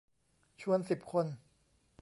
[0.61, 1.25] ชวนสิบคน